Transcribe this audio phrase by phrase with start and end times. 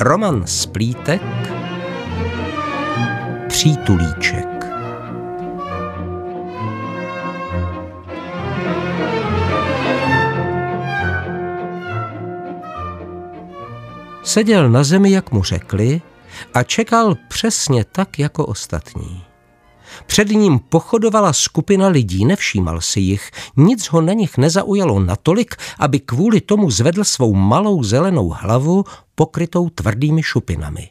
[0.00, 1.22] Roman Splítek
[3.48, 4.64] Přítulíček
[14.22, 16.00] Seděl na zemi, jak mu řekli,
[16.54, 19.22] a čekal přesně tak jako ostatní.
[20.06, 26.00] Před ním pochodovala skupina lidí, nevšímal si jich, nic ho na nich nezaujalo natolik, aby
[26.00, 28.84] kvůli tomu zvedl svou malou zelenou hlavu
[29.20, 30.90] pokrytou tvrdými šupinami.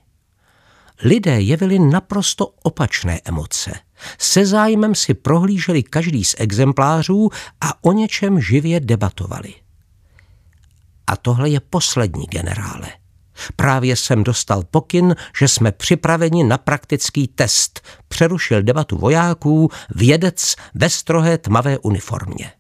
[1.04, 3.72] Lidé jevili naprosto opačné emoce.
[4.18, 7.30] Se zájmem si prohlíželi každý z exemplářů
[7.62, 9.54] a o něčem živě debatovali.
[11.08, 12.90] A tohle je poslední generále.
[13.56, 17.82] Právě jsem dostal pokyn, že jsme připraveni na praktický test.
[18.08, 22.52] Přerušil debatu vojáků vědec ve strohé tmavé uniformě.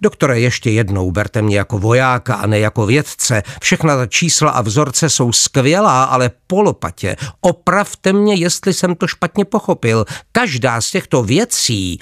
[0.00, 3.42] Doktore, ještě jednou berte mě jako vojáka a ne jako vědce.
[3.62, 7.16] Všechna ta čísla a vzorce jsou skvělá, ale polopatě.
[7.40, 10.04] Opravte mě, jestli jsem to špatně pochopil.
[10.32, 12.00] Každá z těchto věcí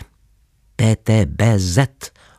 [0.76, 1.78] PTBZ,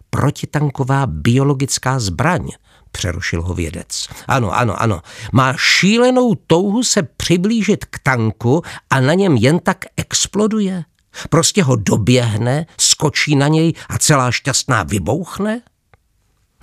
[0.10, 2.50] protitanková biologická zbraň,
[2.92, 4.08] přerušil ho vědec.
[4.28, 5.02] Ano, ano, ano.
[5.34, 10.84] Má šílenou touhu se přiblížit k tanku a na něm jen tak exploduje.
[11.30, 15.62] Prostě ho doběhne, skočí na něj a celá šťastná vybouchne?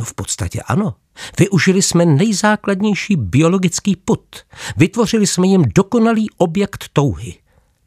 [0.00, 0.94] No v podstatě ano.
[1.38, 4.36] Využili jsme nejzákladnější biologický put.
[4.76, 7.38] Vytvořili jsme jim dokonalý objekt touhy.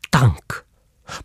[0.10, 0.66] Tank.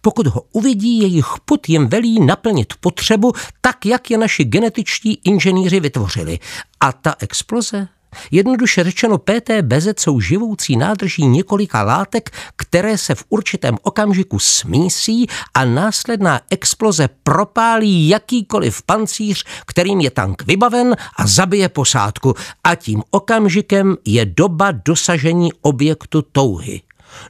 [0.00, 5.80] Pokud ho uvidí, jejich put jim velí naplnit potřebu tak, jak je naši genetičtí inženýři
[5.80, 6.38] vytvořili.
[6.80, 7.88] A ta exploze?
[8.30, 15.64] Jednoduše řečeno PTBZ jsou živoucí nádrží několika látek, které se v určitém okamžiku smísí a
[15.64, 22.34] následná exploze propálí jakýkoliv pancíř, kterým je tank vybaven a zabije posádku.
[22.64, 26.80] A tím okamžikem je doba dosažení objektu touhy.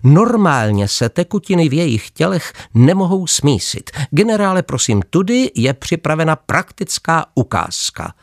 [0.03, 3.91] Normálně se tekutiny v jejich tělech nemohou smísit.
[4.11, 8.15] Generále, prosím, tudy je připravena praktická ukázka.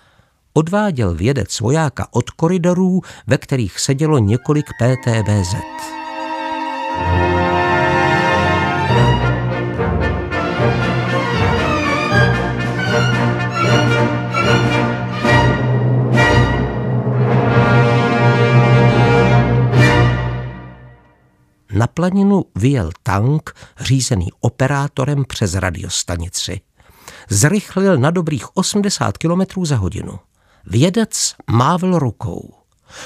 [0.57, 5.56] Odváděl vědec vojáka od koridorů, ve kterých sedělo několik PTBZ.
[21.74, 26.62] Na planinu vyjel tank, řízený operátorem přes radiostanici.
[27.29, 30.19] Zrychlil na dobrých 80 km za hodinu.
[30.69, 32.53] Vědec mávl rukou.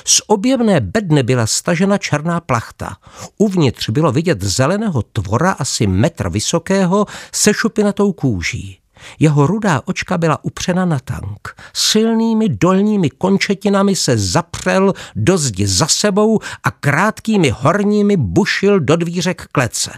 [0.05, 2.97] Z objevné bedny byla stažena černá plachta.
[3.37, 8.79] Uvnitř bylo vidět zeleného tvora asi metr vysokého se šupinatou kůží.
[9.19, 11.55] Jeho rudá očka byla upřena na tank.
[11.73, 19.47] Silnými dolními končetinami se zapřel do zdi za sebou a krátkými horními bušil do dvířek
[19.51, 19.91] klece.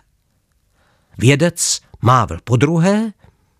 [1.17, 3.11] Vědec mávl po druhé,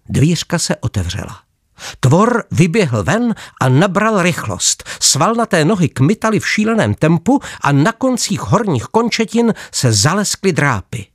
[0.10, 1.53] dvířka se otevřela.
[2.00, 4.84] Tvor vyběhl ven a nabral rychlost.
[5.00, 11.06] Svalnaté nohy kmitaly v šíleném tempu a na koncích horních končetin se zaleskly drápy.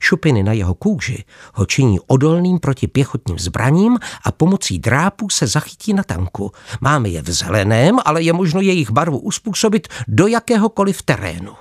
[0.00, 1.24] Šupiny na jeho kůži
[1.54, 6.52] ho činí odolným proti pěchotním zbraním a pomocí drápů se zachytí na tanku.
[6.80, 11.54] Máme je v zeleném, ale je možno jejich barvu uspůsobit do jakéhokoliv terénu.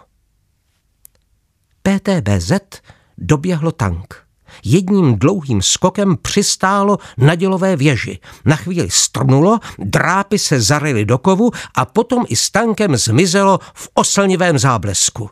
[1.81, 2.51] PTBZ
[3.17, 4.26] doběhlo tank.
[4.63, 8.19] Jedním dlouhým skokem přistálo na dělové věži.
[8.45, 13.89] Na chvíli strnulo, drápy se zarily do kovu a potom i s tankem zmizelo v
[13.93, 15.29] oslnivém záblesku.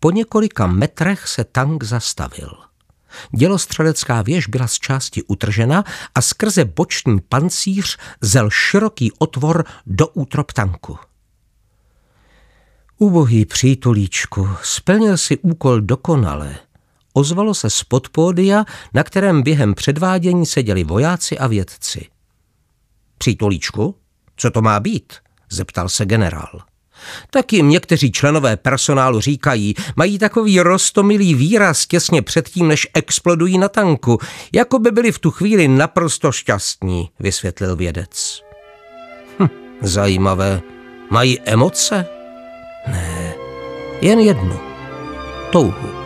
[0.00, 2.50] Po několika metrech se tank zastavil.
[3.36, 10.52] Dělostřelecká věž byla z části utržena a skrze boční pancíř zel široký otvor do útrop
[10.52, 10.98] tanku.
[12.98, 16.56] Ubohý přítulíčku, splnil si úkol dokonale.
[17.16, 18.64] Ozvalo se z podpódia,
[18.94, 22.06] na kterém během předvádění seděli vojáci a vědci.
[23.18, 23.94] Přítulíčku,
[24.36, 25.12] co to má být?
[25.50, 26.60] zeptal se generál.
[27.30, 33.68] Tak jim někteří členové personálu říkají, mají takový rostomilý výraz těsně předtím, než explodují na
[33.68, 34.18] tanku,
[34.52, 38.42] jako by byli v tu chvíli naprosto šťastní, vysvětlil vědec.
[39.38, 39.48] Hm,
[39.82, 40.62] zajímavé.
[41.10, 42.06] Mají emoce?
[42.86, 43.34] Ne,
[44.00, 44.60] jen jednu.
[45.52, 46.03] Touhu.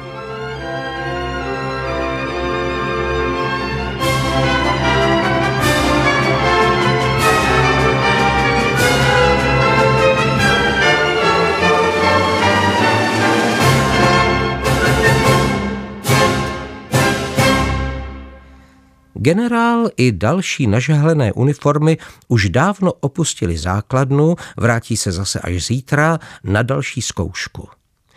[19.20, 21.98] Generál i další nažehlené uniformy
[22.28, 27.68] už dávno opustili základnu, vrátí se zase až zítra na další zkoušku.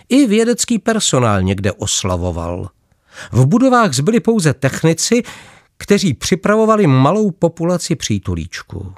[0.09, 2.69] I vědecký personál někde oslavoval.
[3.31, 5.23] V budovách zbyli pouze technici,
[5.77, 8.93] kteří připravovali malou populaci přítulíčků.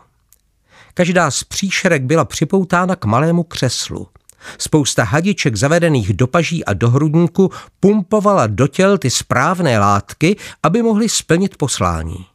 [0.94, 4.08] Každá z příšerek byla připoutána k malému křeslu.
[4.58, 10.82] Spousta hadiček zavedených do paží a do hrudníku pumpovala do těl ty správné látky, aby
[10.82, 12.26] mohly splnit poslání.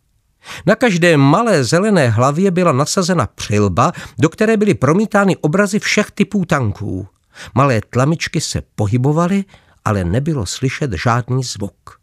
[0.67, 6.45] Na každé malé zelené hlavě byla nasazena přilba, do které byly promítány obrazy všech typů
[6.45, 7.07] tanků.
[7.55, 9.45] Malé tlamičky se pohybovaly,
[9.85, 11.99] ale nebylo slyšet žádný zvuk.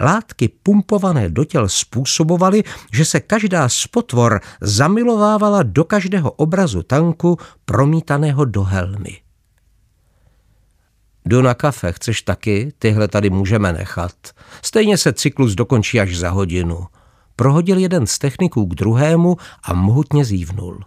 [0.00, 2.62] Látky pumpované do těl způsobovaly,
[2.92, 9.25] že se každá z potvor zamilovávala do každého obrazu tanku promítaného do helmy.
[11.26, 12.72] Jdu na kafe, chceš taky?
[12.78, 14.12] Tyhle tady můžeme nechat.
[14.62, 16.86] Stejně se cyklus dokončí až za hodinu.
[17.36, 20.80] Prohodil jeden z techniků k druhému a mohutně zívnul.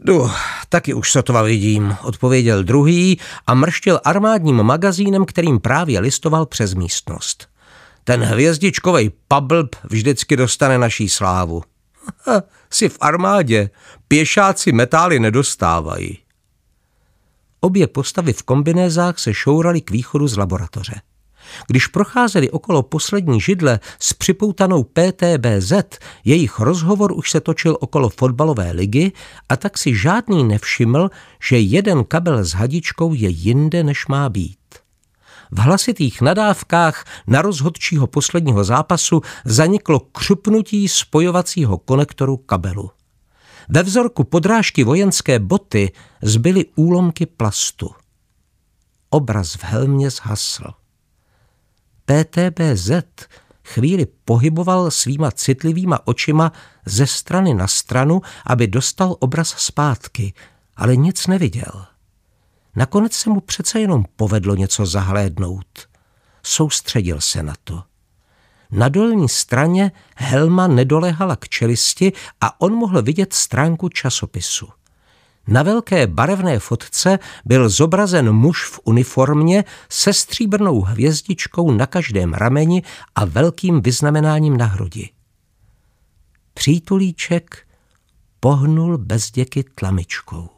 [0.00, 0.30] Jdu,
[0.68, 7.48] taky už sotva vidím, odpověděl druhý a mrštil armádním magazínem, kterým právě listoval přes místnost.
[8.04, 11.62] Ten hvězdičkovej pablb vždycky dostane naší slávu.
[12.26, 13.70] Ha, jsi v armádě,
[14.08, 16.18] pěšáci metály nedostávají.
[17.60, 21.00] Obě postavy v kombinézách se šouraly k východu z laboratoře.
[21.66, 25.72] Když procházeli okolo poslední židle s připoutanou PTBZ,
[26.24, 29.12] jejich rozhovor už se točil okolo fotbalové ligy
[29.48, 31.10] a tak si žádný nevšiml,
[31.48, 34.58] že jeden kabel s hadičkou je jinde, než má být.
[35.50, 42.90] V hlasitých nadávkách na rozhodčího posledního zápasu zaniklo křupnutí spojovacího konektoru kabelu.
[43.68, 45.92] Ve vzorku podrážky vojenské boty
[46.22, 47.90] zbyly úlomky plastu.
[49.10, 50.64] Obraz v helmě zhasl.
[52.04, 52.90] PTBZ
[53.64, 56.52] chvíli pohyboval svýma citlivýma očima
[56.86, 60.34] ze strany na stranu, aby dostal obraz zpátky,
[60.76, 61.86] ale nic neviděl.
[62.76, 65.88] Nakonec se mu přece jenom povedlo něco zahlédnout.
[66.42, 67.82] Soustředil se na to.
[68.70, 74.68] Na dolní straně helma nedolehala k čelisti a on mohl vidět stránku časopisu.
[75.46, 82.82] Na velké barevné fotce byl zobrazen muž v uniformě se stříbrnou hvězdičkou na každém rameni
[83.14, 85.10] a velkým vyznamenáním na hrudi.
[86.54, 87.66] Přítulíček
[88.40, 90.57] pohnul bezděky tlamičkou.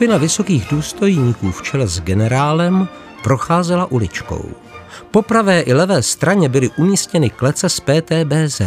[0.00, 2.88] Skupina vysokých důstojníků v čele s generálem
[3.22, 4.44] procházela uličkou.
[5.10, 8.60] Po pravé i levé straně byly umístěny klece z PTBZ.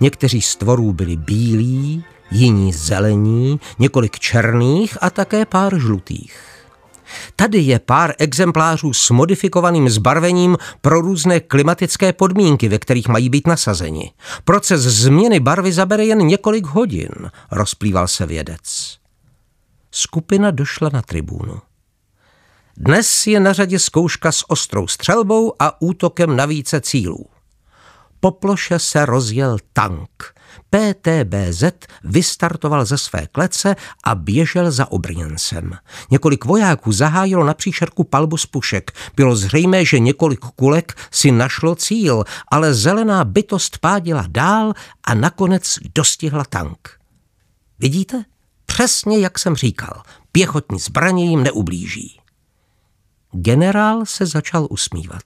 [0.00, 6.40] Někteří z tvorů byli bílí, jiní zelení, několik černých a také pár žlutých.
[7.36, 13.46] Tady je pár exemplářů s modifikovaným zbarvením pro různé klimatické podmínky, ve kterých mají být
[13.46, 14.12] nasazeni.
[14.44, 17.10] Proces změny barvy zabere jen několik hodin,
[17.50, 18.98] rozplýval se vědec.
[19.98, 21.58] Skupina došla na tribúnu.
[22.76, 27.26] Dnes je na řadě zkouška s ostrou střelbou a útokem na více cílů.
[28.20, 30.34] Po ploše se rozjel tank.
[30.70, 31.64] PTBZ
[32.04, 35.72] vystartoval ze své klece a běžel za obrněncem.
[36.10, 38.90] Několik vojáků zahájilo na příšerku palbu z pušek.
[39.16, 45.78] Bylo zřejmé, že několik kulek si našlo cíl, ale zelená bytost pádila dál a nakonec
[45.94, 46.88] dostihla tank.
[47.78, 48.24] Vidíte?
[48.72, 52.20] Přesně jak jsem říkal, pěchotní zbraně jim neublíží.
[53.32, 55.22] Generál se začal usmívat.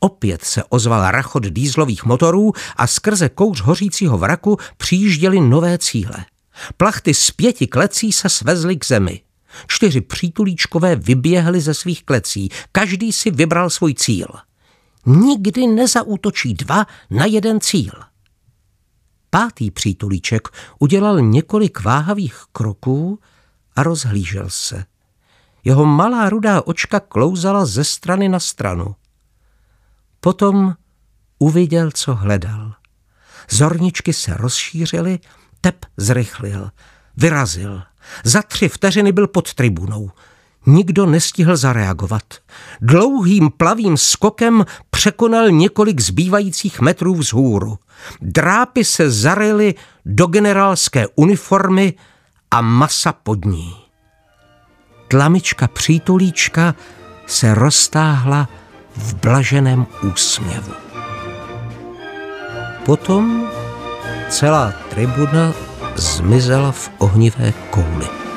[0.00, 6.24] Opět se ozval rachot dýzlových motorů a skrze kouř hořícího vraku přijížděly nové cíle.
[6.76, 9.20] Plachty z pěti klecí se svezly k zemi.
[9.66, 14.28] Čtyři přítulíčkové vyběhly ze svých klecí, každý si vybral svůj cíl.
[15.06, 17.92] Nikdy nezaútočí dva na jeden cíl.
[19.38, 23.20] Pátý přítulíček udělal několik váhavých kroků
[23.76, 24.84] a rozhlížel se.
[25.64, 28.94] Jeho malá rudá očka klouzala ze strany na stranu.
[30.20, 30.74] Potom
[31.38, 32.74] uviděl, co hledal.
[33.50, 35.18] Zorničky se rozšířily,
[35.60, 36.70] tep zrychlil,
[37.16, 37.82] vyrazil.
[38.24, 40.10] Za tři vteřiny byl pod tribunou.
[40.68, 42.22] Nikdo nestihl zareagovat.
[42.80, 47.78] Dlouhým plavým skokem překonal několik zbývajících metrů vzhůru.
[48.20, 49.74] Drápy se zarily
[50.06, 51.94] do generálské uniformy
[52.50, 53.76] a masa pod ní.
[55.08, 56.74] Tlamička přítulíčka
[57.26, 58.48] se roztáhla
[58.96, 60.72] v blaženém úsměvu.
[62.84, 63.50] Potom
[64.28, 65.52] celá tribuna
[65.96, 68.27] zmizela v ohnivé kouli.